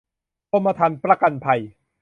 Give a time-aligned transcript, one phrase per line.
[0.51, 1.61] กรมธรรม์ประกันภัย